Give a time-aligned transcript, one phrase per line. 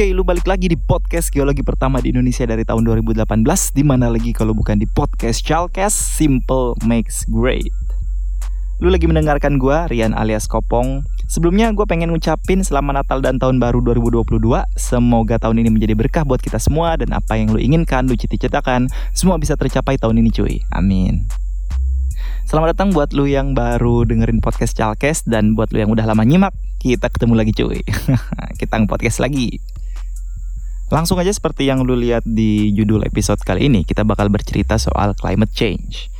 [0.00, 3.20] Oke, lu balik lagi di podcast geologi pertama di Indonesia dari tahun 2018
[3.76, 7.68] Di mana lagi kalau bukan di podcast Chalkes Simple Makes Great.
[8.80, 11.04] Lu lagi mendengarkan gua, Rian alias Kopong.
[11.28, 14.40] Sebelumnya gue pengen ngucapin selamat Natal dan Tahun Baru 2022
[14.80, 18.88] Semoga tahun ini menjadi berkah buat kita semua Dan apa yang lu inginkan, lu cita-citakan
[19.12, 20.64] Semua bisa tercapai tahun ini cuy.
[20.72, 21.28] Amin.
[22.48, 26.24] Selamat datang buat lu yang baru dengerin podcast Chalkes Dan buat lu yang udah lama
[26.24, 27.84] nyimak kita ketemu lagi cuy.
[28.60, 29.60] Kita nge-podcast lagi
[30.90, 35.14] Langsung aja seperti yang lu lihat di judul episode kali ini Kita bakal bercerita soal
[35.14, 36.10] climate change.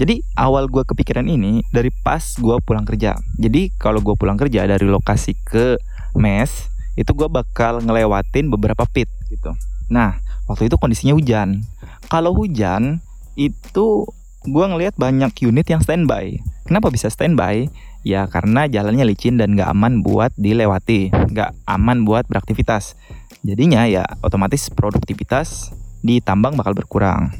[0.00, 3.14] Jadi awal gue kepikiran ini dari pas gue pulang kerja.
[3.38, 5.76] Jadi kalau gue pulang kerja dari lokasi ke
[6.16, 9.52] mes Itu gue bakal ngelewatin beberapa pit gitu.
[9.92, 10.16] Nah
[10.48, 11.60] waktu itu kondisinya hujan.
[12.08, 13.04] Kalau hujan
[13.36, 14.08] itu
[14.44, 16.40] gue ngelihat banyak unit yang standby.
[16.64, 17.68] Kenapa bisa standby?
[18.04, 23.00] Ya karena jalannya licin dan gak aman buat dilewati, gak aman buat beraktivitas.
[23.44, 27.30] Jadinya ya otomatis produktivitas di tambang bakal berkurang.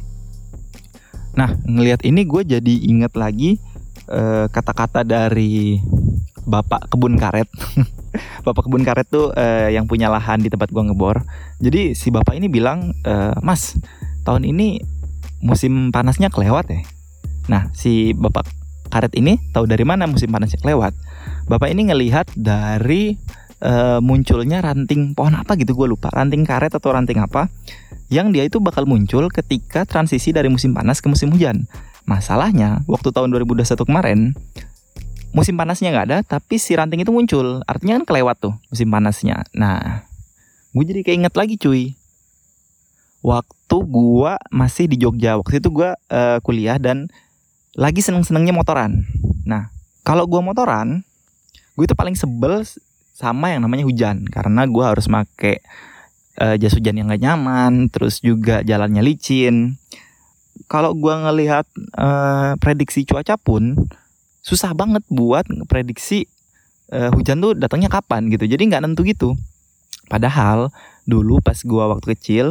[1.33, 3.56] Nah ngelihat ini gue jadi inget lagi
[4.05, 5.80] kata kata-kata dari
[6.44, 7.48] bapak kebun karet.
[8.46, 11.24] bapak kebun karet tuh uh, yang punya lahan di tempat gue ngebor.
[11.58, 13.80] Jadi si bapak ini bilang, e, Mas
[14.28, 14.84] tahun ini
[15.41, 16.80] musim panasnya kelewat ya.
[17.48, 18.44] Nah si bapak
[18.92, 20.92] karet ini tahu dari mana musim panasnya lewat.
[21.48, 23.16] Bapak ini ngelihat dari
[23.64, 27.48] uh, munculnya ranting pohon apa gitu gue lupa, ranting karet atau ranting apa
[28.12, 31.64] yang dia itu bakal muncul ketika transisi dari musim panas ke musim hujan.
[32.04, 34.36] Masalahnya waktu tahun 2021 kemarin
[35.34, 37.64] musim panasnya nggak ada, tapi si ranting itu muncul.
[37.66, 39.42] Artinya kan kelewat tuh musim panasnya.
[39.56, 40.06] Nah,
[40.77, 41.96] gue jadi keinget lagi cuy.
[43.24, 47.08] Waktu gue masih di Jogja, waktu itu gue uh, kuliah dan
[47.74, 49.08] lagi seneng-senengnya motoran.
[49.48, 49.72] Nah,
[50.06, 51.02] kalau gue motoran,
[51.74, 52.62] gue itu paling sebel
[53.14, 55.63] sama yang namanya hujan karena gue harus make
[56.42, 59.79] uh, jas hujan yang gak nyaman, terus juga jalannya licin.
[60.67, 63.79] Kalau gue ngelihat uh, prediksi cuaca pun
[64.42, 66.27] susah banget buat prediksi
[66.91, 68.51] uh, hujan tuh datangnya kapan gitu.
[68.51, 69.39] Jadi nggak nentu gitu.
[70.11, 70.75] Padahal
[71.07, 72.46] dulu pas gue waktu kecil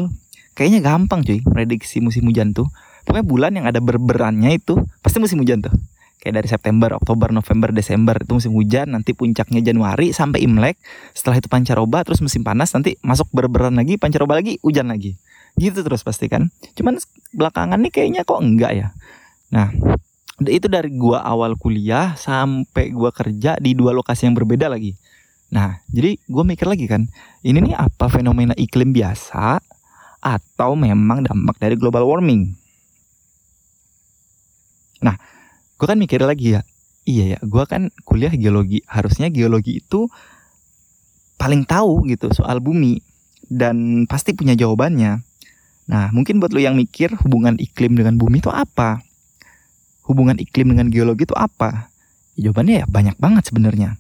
[0.54, 2.70] kayaknya gampang cuy prediksi musim hujan tuh
[3.04, 5.74] pokoknya bulan yang ada berberannya itu pasti musim hujan tuh
[6.24, 10.80] kayak dari September, Oktober, November, Desember itu musim hujan, nanti puncaknya Januari sampai Imlek,
[11.12, 15.20] setelah itu pancaroba, terus musim panas, nanti masuk berberan lagi, pancaroba lagi, hujan lagi.
[15.60, 16.48] Gitu terus pasti kan.
[16.80, 16.96] Cuman
[17.36, 18.88] belakangan nih kayaknya kok enggak ya.
[19.52, 19.68] Nah,
[20.48, 24.96] itu dari gua awal kuliah sampai gua kerja di dua lokasi yang berbeda lagi.
[25.52, 27.04] Nah, jadi gua mikir lagi kan,
[27.44, 29.60] ini nih apa fenomena iklim biasa
[30.24, 32.56] atau memang dampak dari global warming?
[35.04, 35.20] Nah,
[35.84, 36.64] gue kan mikir lagi ya,
[37.04, 40.08] iya ya, gue kan kuliah geologi, harusnya geologi itu
[41.36, 43.04] paling tahu gitu soal bumi
[43.52, 45.20] dan pasti punya jawabannya.
[45.92, 49.04] Nah, mungkin buat lo yang mikir hubungan iklim dengan bumi itu apa?
[50.08, 51.92] Hubungan iklim dengan geologi itu apa?
[52.40, 54.00] jawabannya ya banyak banget sebenarnya.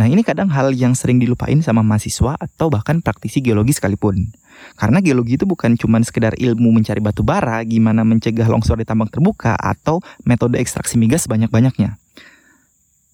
[0.00, 4.32] Nah ini kadang hal yang sering dilupain sama mahasiswa atau bahkan praktisi geologi sekalipun.
[4.76, 9.08] Karena geologi itu bukan cuma sekedar ilmu mencari batu bara, gimana mencegah longsor di tambang
[9.08, 12.00] terbuka, atau metode ekstraksi migas sebanyak-banyaknya.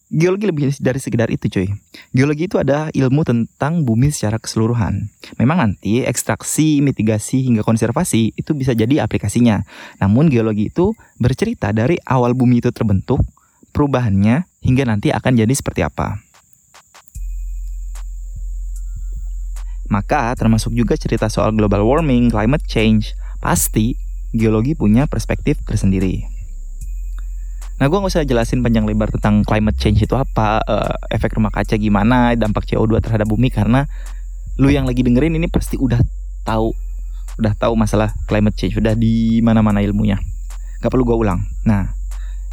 [0.07, 1.67] Geologi lebih dari sekedar itu cuy.
[2.15, 5.11] Geologi itu ada ilmu tentang bumi secara keseluruhan.
[5.35, 9.67] Memang nanti ekstraksi, mitigasi, hingga konservasi itu bisa jadi aplikasinya.
[9.99, 13.19] Namun geologi itu bercerita dari awal bumi itu terbentuk,
[13.75, 16.23] perubahannya, hingga nanti akan jadi seperti apa.
[19.87, 23.95] Maka termasuk juga cerita soal global warming, climate change, pasti
[24.35, 26.27] geologi punya perspektif tersendiri.
[27.77, 31.53] Nah, gue gak usah jelasin panjang lebar tentang climate change itu apa, uh, efek rumah
[31.53, 33.85] kaca gimana, dampak CO2 terhadap bumi karena
[34.57, 36.01] lu yang lagi dengerin ini pasti udah
[36.49, 36.73] tahu,
[37.37, 40.17] udah tahu masalah climate change, udah di mana-mana ilmunya.
[40.81, 41.45] Gak perlu gue ulang.
[41.69, 41.93] Nah,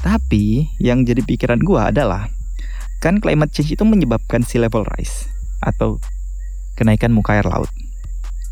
[0.04, 2.28] tapi yang jadi pikiran gue adalah
[3.00, 5.32] kan climate change itu menyebabkan sea level rise
[5.64, 6.04] atau
[6.78, 7.70] kenaikan muka air laut.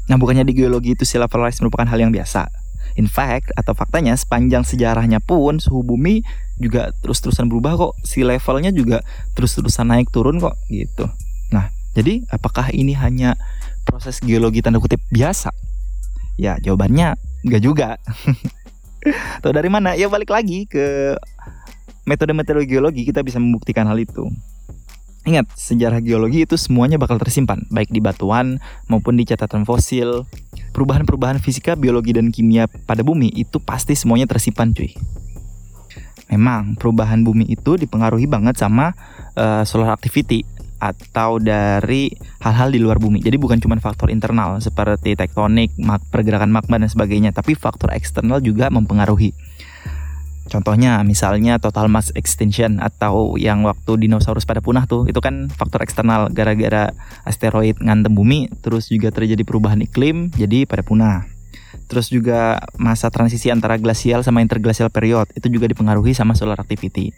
[0.09, 2.49] Nah, bukannya di geologi itu sea level rise merupakan hal yang biasa.
[2.99, 6.27] In fact, atau faktanya sepanjang sejarahnya pun suhu bumi
[6.59, 7.93] juga terus-terusan berubah kok.
[8.03, 8.99] Sea levelnya juga
[9.37, 11.07] terus-terusan naik turun kok gitu.
[11.55, 13.39] Nah, jadi apakah ini hanya
[13.87, 15.55] proses geologi tanda kutip biasa?
[16.35, 17.15] Ya, jawabannya
[17.47, 17.89] enggak juga.
[19.41, 19.97] Tahu dari mana?
[19.97, 21.15] Ya balik lagi ke
[22.05, 24.27] metode-metode geologi kita bisa membuktikan hal itu.
[25.21, 28.57] Ingat, sejarah geologi itu semuanya bakal tersimpan, baik di batuan
[28.89, 30.25] maupun di catatan fosil.
[30.73, 34.97] Perubahan-perubahan fisika, biologi, dan kimia pada bumi itu pasti semuanya tersimpan cuy.
[36.33, 38.97] Memang perubahan bumi itu dipengaruhi banget sama
[39.37, 40.41] uh, solar activity
[40.81, 42.09] atau dari
[42.41, 43.21] hal-hal di luar bumi.
[43.21, 45.69] Jadi bukan cuma faktor internal seperti tektonik,
[46.09, 49.37] pergerakan magma dan sebagainya, tapi faktor eksternal juga mempengaruhi.
[50.51, 55.79] Contohnya misalnya total mass extinction atau yang waktu dinosaurus pada punah tuh itu kan faktor
[55.79, 56.91] eksternal gara-gara
[57.23, 61.23] asteroid ngantem bumi terus juga terjadi perubahan iklim jadi pada punah.
[61.87, 67.15] Terus juga masa transisi antara glasial sama interglasial period itu juga dipengaruhi sama solar activity.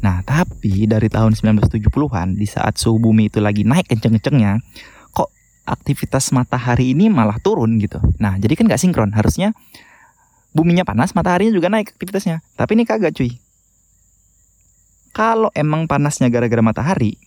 [0.00, 4.64] Nah, tapi dari tahun 1970-an di saat suhu bumi itu lagi naik kenceng-kencengnya,
[5.12, 5.28] kok
[5.68, 8.00] aktivitas matahari ini malah turun gitu.
[8.16, 9.12] Nah, jadi kan gak sinkron.
[9.12, 9.52] Harusnya
[10.54, 12.40] buminya panas, mataharinya juga naik aktivitasnya.
[12.54, 13.36] Tapi ini kagak cuy.
[15.10, 17.18] Kalau emang panasnya gara-gara matahari,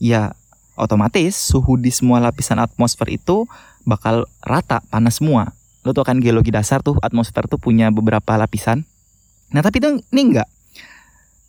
[0.00, 0.32] ya
[0.74, 3.46] otomatis suhu di semua lapisan atmosfer itu
[3.84, 5.52] bakal rata panas semua.
[5.84, 8.88] Lo tau kan geologi dasar tuh atmosfer tuh punya beberapa lapisan.
[9.52, 10.48] Nah tapi itu ini enggak.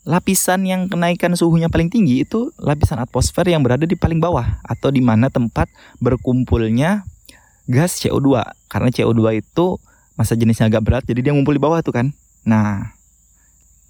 [0.06, 4.94] Lapisan yang kenaikan suhunya paling tinggi itu lapisan atmosfer yang berada di paling bawah atau
[4.94, 5.66] di mana tempat
[5.98, 7.02] berkumpulnya
[7.66, 8.46] gas CO2.
[8.70, 9.82] Karena CO2 itu
[10.16, 12.10] masa jenisnya agak berat jadi dia ngumpul di bawah tuh kan.
[12.42, 12.96] Nah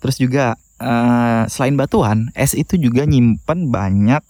[0.03, 4.23] terus juga uh, selain batuan es itu juga nyimpen banyak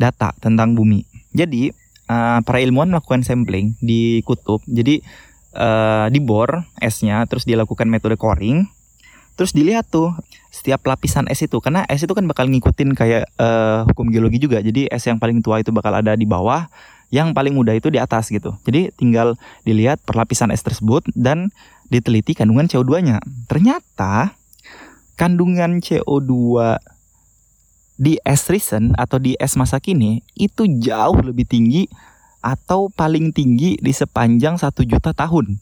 [0.00, 1.06] data tentang bumi.
[1.32, 1.72] Jadi
[2.10, 4.60] uh, para ilmuwan melakukan sampling di kutub.
[4.66, 5.00] Jadi
[5.56, 8.66] uh, dibor esnya terus dilakukan metode coring.
[9.32, 10.12] Terus dilihat tuh
[10.52, 11.56] setiap lapisan es itu.
[11.64, 14.60] Karena es itu kan bakal ngikutin kayak uh, hukum geologi juga.
[14.60, 16.68] Jadi es yang paling tua itu bakal ada di bawah
[17.12, 18.56] yang paling mudah itu di atas gitu.
[18.64, 19.36] Jadi tinggal
[19.68, 21.52] dilihat perlapisan es tersebut dan
[21.92, 23.20] diteliti kandungan CO2-nya.
[23.52, 24.32] Ternyata
[25.20, 26.32] kandungan CO2
[28.00, 31.86] di es recent atau di es masa kini itu jauh lebih tinggi
[32.40, 35.60] atau paling tinggi di sepanjang satu juta tahun.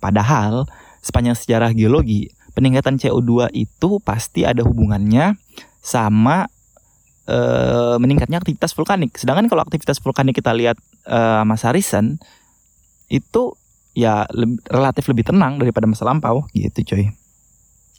[0.00, 0.64] Padahal
[1.04, 5.36] sepanjang sejarah geologi, peningkatan CO2 itu pasti ada hubungannya
[5.84, 6.48] sama
[7.28, 7.38] e,
[8.00, 9.16] meningkatnya aktivitas vulkanik.
[9.16, 11.18] Sedangkan kalau aktivitas vulkanik kita lihat e,
[11.48, 12.20] masa recent
[13.08, 13.56] itu
[13.96, 17.04] ya lebih, relatif lebih tenang daripada masa lampau gitu coy.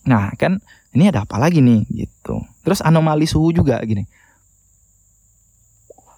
[0.06, 0.62] Nah kan
[0.94, 2.44] ini ada apa lagi nih gitu.
[2.62, 4.06] Terus anomali suhu juga gini.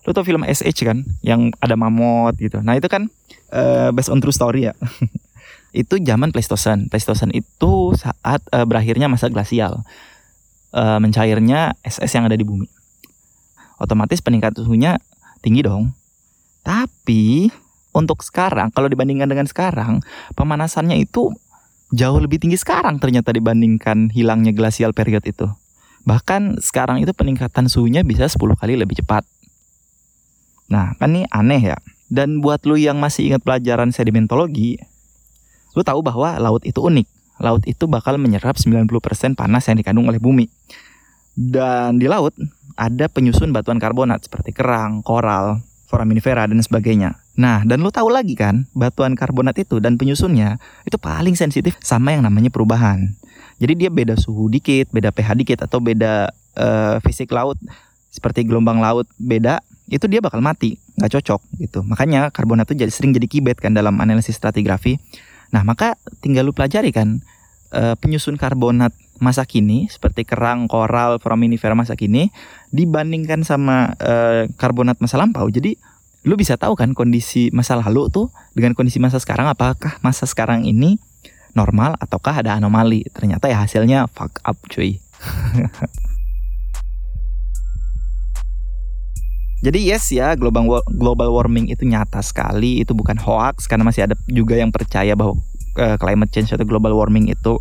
[0.08, 2.64] Lo tau film SH kan yang ada mamut gitu.
[2.64, 3.12] Nah itu kan
[3.52, 4.74] uh, based on true story ya.
[5.82, 6.88] itu zaman Pleistosen.
[6.88, 9.84] Pleistosen itu saat uh, berakhirnya masa glasial.
[10.72, 12.68] Uh, mencairnya es-es yang ada di bumi
[13.78, 14.98] otomatis peningkatan suhunya
[15.42, 15.94] tinggi dong.
[16.66, 17.48] Tapi
[17.96, 20.04] untuk sekarang kalau dibandingkan dengan sekarang,
[20.38, 21.34] pemanasannya itu
[21.96, 25.48] jauh lebih tinggi sekarang ternyata dibandingkan hilangnya glasial period itu.
[26.04, 29.28] Bahkan sekarang itu peningkatan suhunya bisa 10 kali lebih cepat.
[30.68, 31.78] Nah, kan ini aneh ya.
[32.08, 34.80] Dan buat lu yang masih ingat pelajaran sedimentologi,
[35.76, 37.08] lu tahu bahwa laut itu unik.
[37.44, 38.88] Laut itu bakal menyerap 90%
[39.36, 40.48] panas yang dikandung oleh bumi.
[41.36, 42.34] Dan di laut
[42.78, 47.18] ada penyusun batuan karbonat seperti kerang, koral, foraminifera dan sebagainya.
[47.38, 52.14] Nah, dan lo tahu lagi kan, batuan karbonat itu dan penyusunnya itu paling sensitif sama
[52.14, 53.18] yang namanya perubahan.
[53.58, 57.58] Jadi dia beda suhu dikit, beda pH dikit atau beda uh, fisik laut
[58.14, 61.80] seperti gelombang laut beda, itu dia bakal mati, nggak cocok gitu.
[61.86, 65.02] Makanya karbonat itu jadi sering jadi kibet kan dalam analisis stratigrafi.
[65.54, 67.24] Nah, maka tinggal lu pelajari kan
[67.74, 72.30] uh, penyusun karbonat masa kini seperti kerang, koral, foraminifera masa kini
[72.74, 75.48] dibandingkan sama uh, karbonat masa lampau.
[75.50, 75.78] Jadi
[76.28, 80.68] lu bisa tahu kan kondisi masa lalu tuh dengan kondisi masa sekarang apakah masa sekarang
[80.68, 81.00] ini
[81.56, 83.06] normal ataukah ada anomali.
[83.10, 85.00] Ternyata ya hasilnya fuck up cuy.
[89.58, 94.14] Jadi yes ya global global warming itu nyata sekali itu bukan hoax karena masih ada
[94.30, 95.34] juga yang percaya bahwa
[95.82, 97.58] uh, climate change atau global warming itu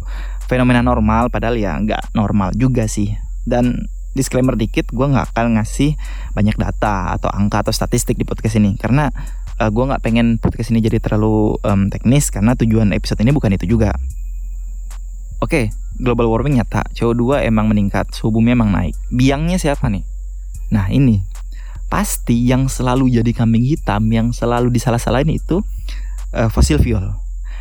[0.46, 3.12] fenomena normal padahal ya nggak normal juga sih.
[3.46, 3.86] Dan
[4.16, 5.92] disclaimer dikit gue nggak akan ngasih
[6.32, 8.78] banyak data atau angka atau statistik di podcast ini.
[8.78, 9.10] Karena
[9.60, 13.34] uh, eh, gue nggak pengen podcast ini jadi terlalu um, teknis karena tujuan episode ini
[13.34, 13.92] bukan itu juga.
[15.36, 16.86] Oke okay, global warming nyata.
[16.96, 18.96] CO2 emang meningkat suhu bumi emang naik.
[19.12, 20.06] Biangnya siapa nih?
[20.72, 21.20] Nah ini.
[21.86, 25.62] Pasti yang selalu jadi kambing hitam yang selalu disalah-salahin itu
[26.34, 27.14] uh, fosil fuel.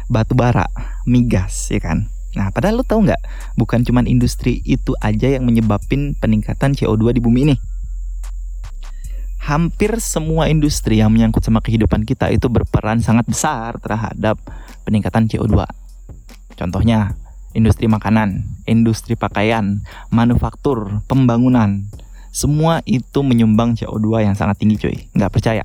[0.10, 0.66] Batu bara
[1.06, 3.22] migas ya kan Nah, padahal lo tau nggak,
[3.56, 7.56] bukan cuma industri itu aja yang menyebabkan peningkatan CO2 di bumi ini.
[9.40, 14.36] Hampir semua industri yang menyangkut sama kehidupan kita itu berperan sangat besar terhadap
[14.84, 15.64] peningkatan CO2.
[16.60, 17.16] Contohnya,
[17.56, 19.80] industri makanan, industri pakaian,
[20.12, 21.88] manufaktur, pembangunan.
[22.36, 24.98] Semua itu menyumbang CO2 yang sangat tinggi cuy.
[25.16, 25.64] Nggak percaya.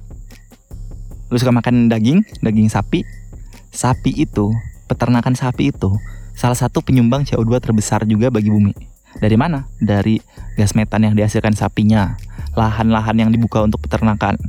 [1.33, 3.03] Lu suka makan daging, daging sapi?
[3.75, 4.55] Sapi itu,
[4.87, 5.99] peternakan sapi itu
[6.41, 8.73] salah satu penyumbang CO2 terbesar juga bagi bumi.
[9.21, 9.69] Dari mana?
[9.77, 10.17] Dari
[10.57, 12.17] gas metan yang dihasilkan sapinya,
[12.57, 14.41] lahan-lahan yang dibuka untuk peternakan,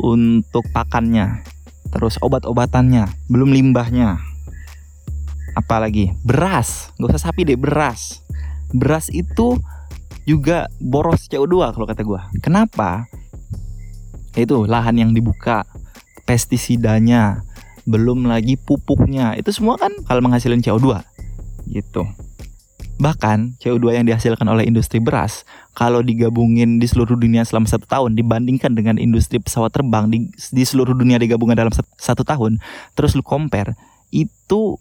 [0.00, 1.44] untuk pakannya,
[1.92, 4.16] terus obat-obatannya, belum limbahnya.
[5.52, 8.24] Apalagi beras, gak usah sapi deh, beras.
[8.72, 9.60] Beras itu
[10.24, 12.20] juga boros CO2 kalau kata gue.
[12.40, 13.04] Kenapa?
[14.32, 15.68] Itu lahan yang dibuka,
[16.24, 17.44] pestisidanya,
[17.84, 19.36] belum lagi pupuknya.
[19.36, 21.13] Itu semua kan kalau menghasilkan CO2
[21.68, 22.06] gitu.
[22.94, 25.42] Bahkan CO2 yang dihasilkan oleh industri beras
[25.74, 30.62] kalau digabungin di seluruh dunia selama satu tahun dibandingkan dengan industri pesawat terbang di, di
[30.62, 32.62] seluruh dunia digabungkan dalam satu tahun,
[32.94, 33.74] terus lu compare
[34.14, 34.78] itu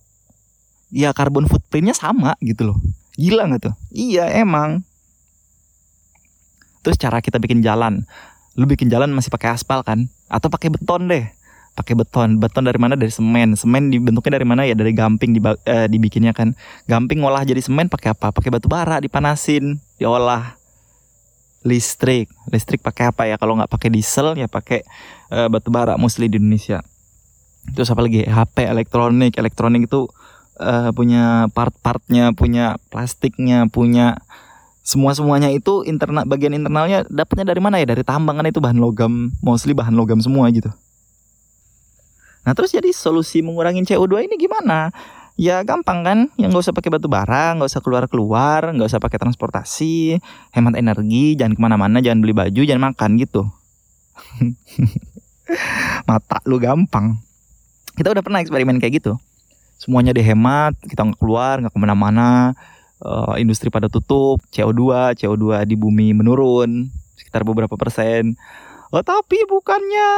[0.93, 2.77] ya carbon footprintnya sama gitu loh.
[3.17, 3.75] Gila nggak tuh?
[3.89, 4.85] Iya emang.
[6.85, 8.05] Terus cara kita bikin jalan,
[8.53, 10.05] lu bikin jalan masih pakai aspal kan?
[10.29, 11.33] Atau pakai beton deh?
[11.73, 12.37] Pakai beton.
[12.37, 12.93] Beton dari mana?
[12.93, 13.57] Dari semen.
[13.57, 14.77] Semen dibentuknya dari mana ya?
[14.77, 16.53] Dari gamping eh, dibikinnya kan.
[16.85, 18.29] Gamping ngolah jadi semen pakai apa?
[18.29, 20.55] Pakai batu bara dipanasin, diolah.
[21.63, 23.35] Listrik, listrik pakai apa ya?
[23.41, 24.85] Kalau nggak pakai diesel ya pakai
[25.33, 26.85] eh, batu bara mostly di Indonesia.
[27.73, 28.27] Terus apa lagi?
[28.27, 30.11] HP, elektronik, elektronik itu
[30.59, 34.19] eh, punya part-partnya, punya plastiknya, punya
[34.83, 39.31] semua semuanya itu internal bagian internalnya dapatnya dari mana ya dari tambangan itu bahan logam
[39.39, 40.67] mostly bahan logam semua gitu
[42.43, 44.91] Nah terus jadi solusi mengurangi CO2 ini gimana?
[45.33, 49.01] Ya gampang kan, yang nggak usah pakai batu bara, nggak usah keluar keluar, nggak usah
[49.01, 50.21] pakai transportasi,
[50.53, 53.41] hemat energi, jangan ke mana-mana, jangan beli baju, jangan makan gitu.
[56.09, 57.17] Mata lu gampang.
[57.97, 59.17] Kita udah pernah eksperimen kayak gitu.
[59.81, 62.53] Semuanya dihemat, kita nggak keluar, nggak ke mana-mana,
[63.01, 68.37] uh, industri pada tutup, CO2, CO2 di bumi menurun sekitar beberapa persen.
[68.93, 70.09] Oh, tapi bukannya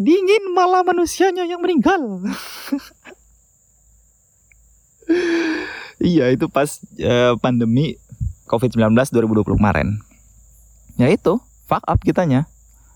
[0.00, 2.00] dingin malah manusianya yang meninggal.
[6.00, 8.00] iya, itu pas uh, pandemi
[8.48, 10.00] COVID-19 2020 kemarin.
[10.96, 11.36] Ya itu,
[11.68, 12.48] fuck up kitanya.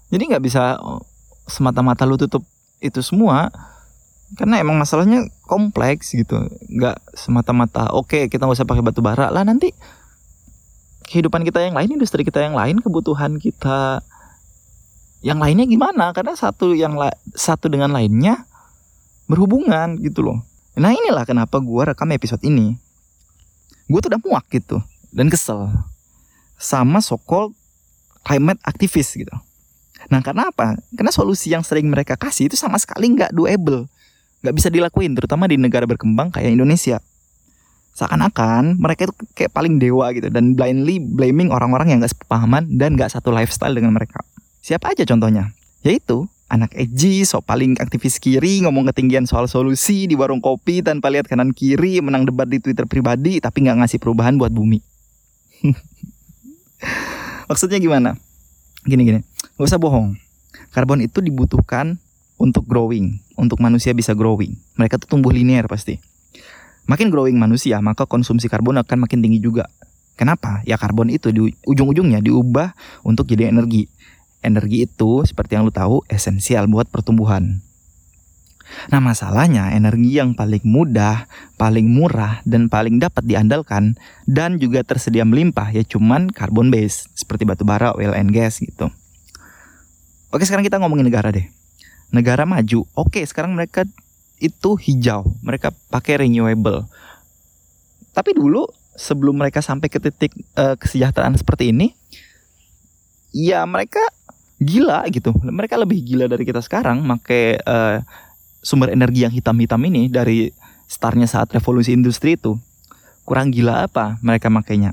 [0.09, 1.05] Jadi nggak bisa oh,
[1.45, 2.41] semata-mata lu tutup
[2.81, 3.53] itu semua
[4.37, 6.37] karena emang masalahnya kompleks gitu
[6.69, 9.73] nggak semata-mata oke okay, kita nggak usah pakai batu bara lah nanti
[11.09, 14.05] kehidupan kita yang lain industri kita yang lain kebutuhan kita
[15.29, 16.17] yang lainnya gimana?
[16.17, 18.49] Karena satu yang la satu dengan lainnya
[19.29, 20.41] berhubungan gitu loh.
[20.81, 22.73] Nah inilah kenapa gue rekam episode ini.
[23.93, 24.81] Gue tuh udah muak gitu
[25.13, 25.69] dan kesel
[26.57, 27.53] sama sokol
[28.25, 29.33] climate aktivis gitu.
[30.09, 30.81] Nah karena apa?
[30.97, 33.85] Karena solusi yang sering mereka kasih itu sama sekali nggak doable.
[34.41, 37.05] Nggak bisa dilakuin terutama di negara berkembang kayak Indonesia.
[37.99, 42.95] Seakan-akan mereka itu kayak paling dewa gitu dan blindly blaming orang-orang yang gak sepahaman dan
[42.95, 44.23] gak satu lifestyle dengan mereka.
[44.69, 45.57] Siapa aja contohnya?
[45.81, 51.09] Yaitu anak edgy, so paling aktivis kiri, ngomong ketinggian soal solusi di warung kopi tanpa
[51.09, 54.85] lihat kanan kiri, menang debat di Twitter pribadi tapi nggak ngasih perubahan buat bumi.
[57.49, 58.21] Maksudnya gimana?
[58.85, 59.21] Gini gini,
[59.57, 60.21] gak usah bohong.
[60.69, 61.97] Karbon itu dibutuhkan
[62.37, 64.53] untuk growing, untuk manusia bisa growing.
[64.77, 65.97] Mereka tuh tumbuh linear pasti.
[66.85, 69.65] Makin growing manusia, maka konsumsi karbon akan makin tinggi juga.
[70.21, 70.61] Kenapa?
[70.69, 73.89] Ya karbon itu di ujung-ujungnya diubah untuk jadi energi
[74.43, 77.63] energi itu seperti yang lu tahu esensial buat pertumbuhan.
[78.93, 81.25] Nah masalahnya energi yang paling mudah,
[81.57, 83.97] paling murah, dan paling dapat diandalkan
[84.29, 88.93] dan juga tersedia melimpah ya cuman carbon base seperti batu bara, oil and gas gitu.
[90.29, 91.49] Oke sekarang kita ngomongin negara deh.
[92.13, 93.85] Negara maju, oke sekarang mereka
[94.41, 96.85] itu hijau, mereka pakai renewable.
[98.13, 101.93] Tapi dulu sebelum mereka sampai ke titik uh, kesejahteraan seperti ini,
[103.33, 104.01] ya mereka
[104.59, 105.31] gila gitu.
[105.39, 108.03] Mereka lebih gila dari kita sekarang make uh,
[108.63, 110.51] sumber energi yang hitam-hitam ini dari
[110.91, 112.59] startnya saat revolusi industri itu.
[113.23, 114.93] Kurang gila apa mereka makainya.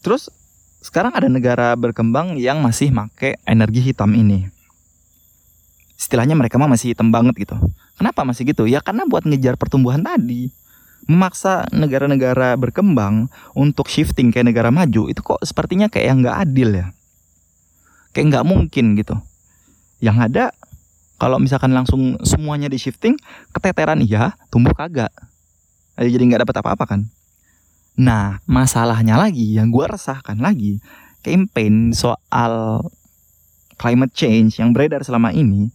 [0.00, 0.32] Terus
[0.80, 4.48] sekarang ada negara berkembang yang masih make energi hitam ini.
[5.98, 7.58] Istilahnya mereka mah masih hitam banget gitu.
[7.98, 8.64] Kenapa masih gitu?
[8.70, 10.54] Ya karena buat ngejar pertumbuhan tadi
[11.08, 16.70] memaksa negara-negara berkembang untuk shifting ke negara maju itu kok sepertinya kayak yang nggak adil
[16.76, 16.86] ya.
[18.12, 19.16] Kayak nggak mungkin gitu.
[20.04, 20.44] Yang ada
[21.16, 23.16] kalau misalkan langsung semuanya di shifting
[23.56, 25.10] keteteran iya tumbuh kagak.
[25.96, 27.00] Jadi nggak dapat apa-apa kan.
[27.96, 30.78] Nah masalahnya lagi yang gue resahkan lagi
[31.24, 32.84] campaign soal
[33.80, 35.72] climate change yang beredar selama ini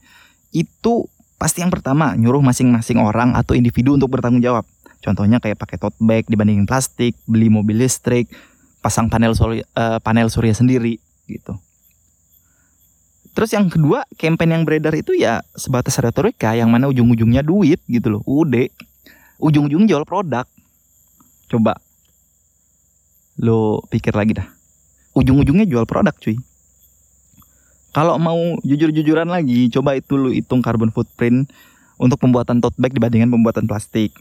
[0.54, 1.10] itu
[1.42, 4.64] pasti yang pertama nyuruh masing-masing orang atau individu untuk bertanggung jawab
[5.04, 8.32] Contohnya kayak pakai tote bag dibandingin plastik, beli mobil listrik,
[8.80, 10.96] pasang panel surya, uh, panel surya sendiri
[11.28, 11.60] gitu.
[13.36, 18.16] Terus yang kedua, campaign yang beredar itu ya sebatas retorika yang mana ujung-ujungnya duit gitu
[18.16, 18.22] loh.
[18.24, 18.70] Udah.
[19.44, 20.48] Ujung-ujung jual produk.
[21.52, 21.76] Coba
[23.42, 24.48] lo pikir lagi dah.
[25.18, 26.38] Ujung-ujungnya jual produk cuy.
[27.94, 31.50] Kalau mau jujur-jujuran lagi, coba itu lu hitung carbon footprint
[32.02, 34.14] untuk pembuatan tote bag dibandingkan pembuatan plastik.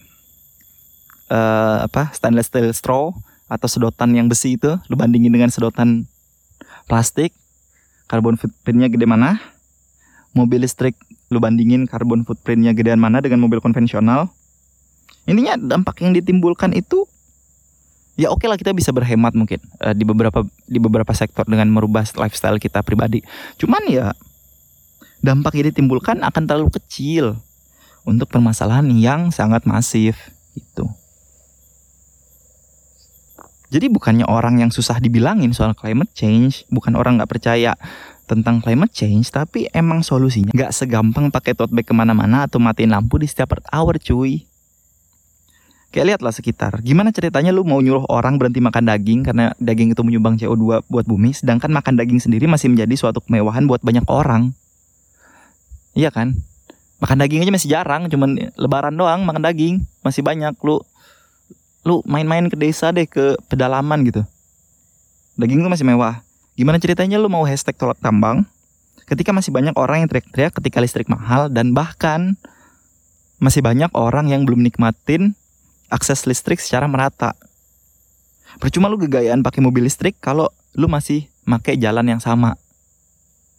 [1.31, 3.09] Uh, apa stainless steel straw
[3.49, 6.05] atau sedotan yang besi itu lu bandingin dengan sedotan
[6.85, 7.33] plastik
[8.05, 9.41] carbon footprintnya gede mana
[10.37, 10.93] mobil listrik
[11.33, 14.29] lu bandingin carbon footprintnya gedean mana dengan mobil konvensional
[15.25, 17.09] intinya dampak yang ditimbulkan itu
[18.17, 21.69] ya oke okay lah kita bisa berhemat mungkin uh, di beberapa di beberapa sektor dengan
[21.73, 23.25] merubah lifestyle kita pribadi.
[23.57, 24.13] Cuman ya
[25.25, 27.39] dampak yang ditimbulkan akan terlalu kecil
[28.03, 30.19] untuk permasalahan yang sangat masif
[30.59, 30.85] itu.
[33.73, 37.73] Jadi bukannya orang yang susah dibilangin soal climate change, bukan orang nggak percaya
[38.29, 42.93] tentang climate change, tapi emang solusinya nggak segampang pakai tote bag ke mana-mana atau matiin
[42.93, 44.45] lampu di setiap hour cuy.
[45.89, 46.85] Kayak lihatlah sekitar.
[46.85, 51.05] Gimana ceritanya lu mau nyuruh orang berhenti makan daging karena daging itu menyumbang CO2 buat
[51.09, 54.53] bumi, sedangkan makan daging sendiri masih menjadi suatu kemewahan buat banyak orang.
[55.97, 56.37] Iya kan?
[57.01, 60.81] Makan daging aja masih jarang, cuman lebaran doang makan daging, masih banyak lu
[61.83, 64.23] lu main-main ke desa deh ke pedalaman gitu.
[65.39, 66.23] Daging itu masih mewah.
[66.55, 68.47] Gimana ceritanya lu mau hashtag tolak tambang
[69.09, 72.39] ketika masih banyak orang yang teriak-teriak ketika listrik mahal dan bahkan
[73.43, 75.35] masih banyak orang yang belum nikmatin
[75.91, 77.35] akses listrik secara merata.
[78.63, 82.55] Percuma lu gegayaan pakai mobil listrik kalau lu masih pakai jalan yang sama.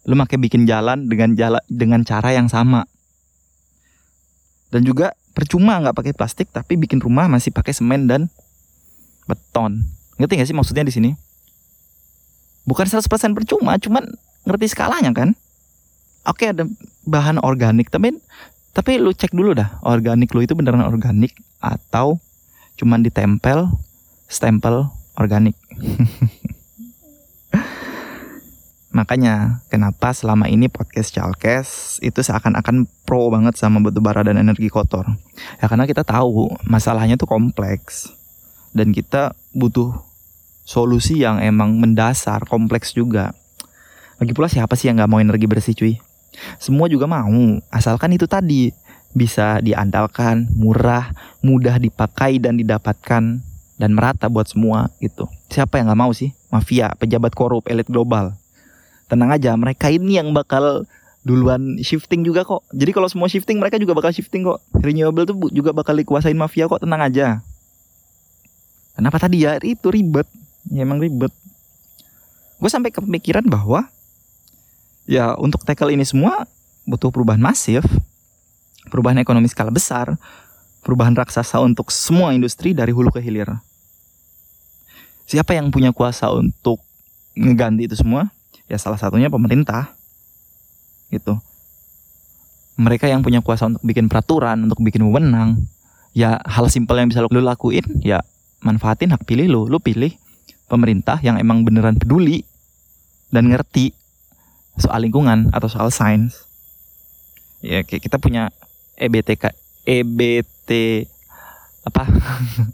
[0.08, 2.86] Lu pakai bikin jalan dengan jalan dengan cara yang sama.
[4.70, 8.30] Dan juga percuma nggak pakai plastik tapi bikin rumah masih pakai semen dan
[9.26, 9.82] beton.
[10.16, 11.10] Ngerti gak sih maksudnya di sini?
[12.64, 13.04] Bukan 100%
[13.36, 14.08] percuma, cuman
[14.46, 15.36] ngerti skalanya kan?
[16.24, 16.64] Oke ada
[17.04, 18.16] bahan organik, tapi
[18.72, 22.16] tapi lu cek dulu dah organik lu itu beneran organik atau
[22.80, 23.68] cuman ditempel
[24.30, 24.88] stempel
[25.20, 25.58] organik.
[28.94, 34.70] Makanya kenapa selama ini podcast Chalkes itu seakan-akan pro banget sama batu bara dan energi
[34.70, 35.02] kotor.
[35.58, 38.14] Ya karena kita tahu masalahnya tuh kompleks
[38.70, 39.98] dan kita butuh
[40.62, 43.34] solusi yang emang mendasar, kompleks juga.
[44.22, 45.98] Lagi pula siapa sih yang nggak mau energi bersih cuy?
[46.62, 48.70] Semua juga mau, asalkan itu tadi
[49.10, 51.10] bisa diandalkan, murah,
[51.42, 53.42] mudah dipakai dan didapatkan
[53.74, 55.26] dan merata buat semua gitu.
[55.50, 56.30] Siapa yang nggak mau sih?
[56.50, 58.34] Mafia, pejabat korup, elit global.
[59.14, 60.82] Tenang aja, mereka ini yang bakal
[61.22, 62.66] duluan shifting juga kok.
[62.74, 64.58] Jadi kalau semua shifting mereka juga bakal shifting kok.
[64.74, 67.38] Renewable tuh juga bakal dikuasain mafia kok, tenang aja.
[68.98, 69.62] Kenapa tadi ya?
[69.62, 70.26] Itu ribet.
[70.66, 71.30] Ya emang ribet.
[72.58, 73.86] Gue sampai kepikiran bahwa
[75.06, 76.50] ya untuk tackle ini semua
[76.82, 77.86] butuh perubahan masif
[78.88, 80.16] perubahan ekonomi skala besar,
[80.84, 83.48] perubahan raksasa untuk semua industri dari hulu ke hilir.
[85.24, 86.80] Siapa yang punya kuasa untuk
[87.32, 88.28] ngeganti itu semua?
[88.68, 89.92] Ya salah satunya pemerintah.
[91.12, 91.36] Gitu.
[92.74, 95.62] Mereka yang punya kuasa untuk bikin peraturan, untuk bikin wewenang.
[96.14, 98.22] Ya hal simpel yang bisa lo lakuin, ya
[98.62, 99.62] manfaatin hak pilih lo.
[99.66, 100.14] Lo pilih
[100.66, 102.42] pemerintah yang emang beneran peduli
[103.30, 103.94] dan ngerti
[104.78, 106.46] soal lingkungan atau soal sains.
[107.62, 108.50] Ya kita punya
[108.98, 110.70] EBTK EBT
[111.84, 112.08] apa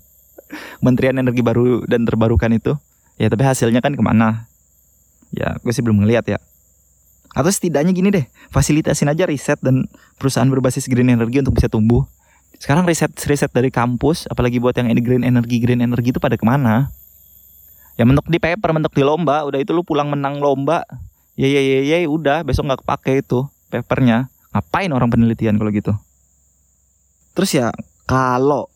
[0.80, 2.74] Kementerian Energi Baru dan Terbarukan itu
[3.20, 4.49] ya tapi hasilnya kan ke mana
[5.34, 6.38] ya gue sih belum ngeliat ya.
[7.30, 9.86] Atau setidaknya gini deh fasilitasin aja riset dan
[10.18, 12.02] perusahaan berbasis green energy untuk bisa tumbuh.
[12.58, 16.44] Sekarang riset riset dari kampus apalagi buat yang green energy green energy itu pada ke
[16.44, 16.90] mana?
[17.94, 20.82] Ya mentok di paper mentok di lomba udah itu lu pulang menang lomba.
[21.38, 24.28] Ya ya ya ya udah besok nggak kepake itu papernya.
[24.50, 25.94] Ngapain orang penelitian kalau gitu?
[27.38, 27.70] Terus ya
[28.10, 28.66] kalau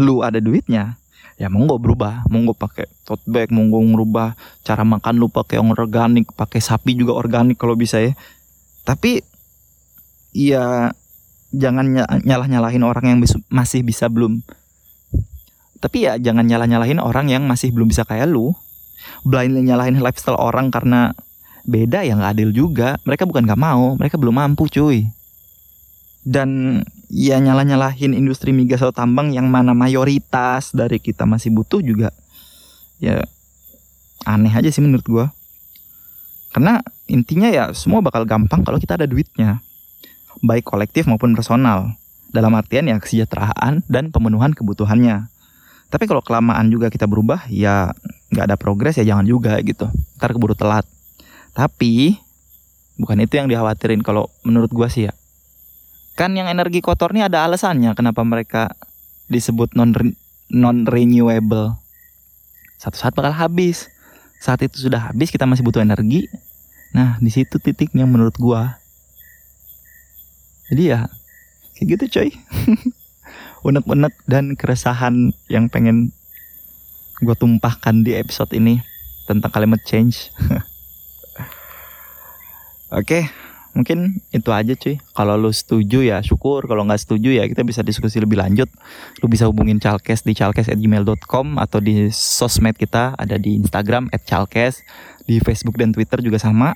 [0.00, 0.96] lu ada duitnya,
[1.40, 6.28] ya monggo berubah, monggo pakai tote bag, monggo ngerubah cara makan lu pakai yang organik,
[6.36, 8.12] pakai sapi juga organik kalau bisa ya.
[8.84, 9.24] Tapi
[10.36, 10.92] ya
[11.56, 11.88] jangan
[12.28, 14.44] nyalah-nyalahin orang yang masih bisa belum.
[15.80, 18.52] Tapi ya jangan nyalah-nyalahin orang yang masih belum bisa kayak lu.
[19.24, 21.16] Blindly nyalahin lifestyle orang karena
[21.64, 23.00] beda yang gak adil juga.
[23.08, 25.08] Mereka bukan gak mau mereka belum mampu cuy
[26.26, 32.12] dan ya nyalah-nyalahin industri migas atau tambang yang mana mayoritas dari kita masih butuh juga
[33.00, 33.24] ya
[34.28, 35.26] aneh aja sih menurut gue
[36.52, 39.64] karena intinya ya semua bakal gampang kalau kita ada duitnya
[40.44, 41.94] baik kolektif maupun personal
[42.30, 45.28] dalam artian ya kesejahteraan dan pemenuhan kebutuhannya.
[45.90, 47.90] Tapi kalau kelamaan juga kita berubah ya
[48.30, 50.86] nggak ada progres ya jangan juga gitu ntar keburu telat.
[51.50, 52.14] Tapi
[52.94, 55.12] bukan itu yang dikhawatirin kalau menurut gue sih ya
[56.20, 58.76] Kan yang energi kotor ini ada alasannya kenapa mereka
[59.32, 59.96] disebut non
[60.52, 61.80] non renewable.
[62.76, 63.88] satu saat bakal habis.
[64.36, 66.28] Saat itu sudah habis kita masih butuh energi.
[66.92, 68.76] Nah di situ titiknya menurut gua.
[70.68, 71.08] Jadi ya
[71.80, 72.28] kayak gitu coy.
[73.72, 76.12] Unek-unek dan keresahan yang pengen
[77.24, 78.84] gue tumpahkan di episode ini
[79.24, 80.28] tentang kalimat change.
[83.00, 84.98] Oke mungkin itu aja cuy.
[85.14, 86.66] Kalau lu setuju ya syukur.
[86.66, 88.68] Kalau nggak setuju ya kita bisa diskusi lebih lanjut.
[89.22, 94.82] Lu bisa hubungin chalkes di chalkes@gmail.com atau di sosmed kita ada di Instagram @chalkes.
[95.24, 96.74] Di Facebook dan Twitter juga sama.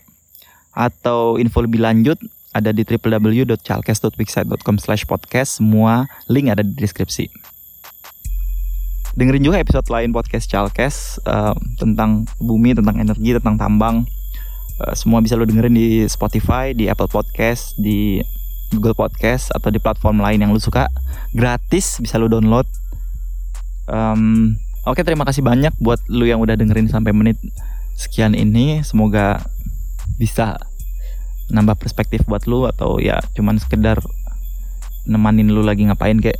[0.74, 2.18] Atau info lebih lanjut
[2.54, 7.28] ada di www.chalkes.wixsite.com/podcast semua link ada di deskripsi.
[9.14, 14.02] Dengerin juga episode lain podcast Chalkes uh, tentang bumi tentang energi tentang tambang
[14.84, 18.20] Eh, semua bisa lo dengerin di Spotify, di Apple Podcast, di
[18.74, 20.90] Google Podcast atau di platform lain yang lo suka.
[21.32, 22.68] Gratis bisa lo download.
[23.88, 27.40] Um, Oke, okay, terima kasih banyak buat lo yang udah dengerin sampai menit
[27.96, 28.84] sekian ini.
[28.84, 29.40] Semoga
[30.20, 30.60] bisa
[31.48, 33.96] nambah perspektif buat lo atau ya cuman sekedar
[35.08, 36.36] nemanin lo lagi ngapain kayak.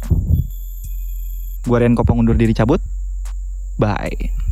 [1.65, 2.85] Gue Rian Kopong undur diri cabut.
[3.81, 4.44] Bye.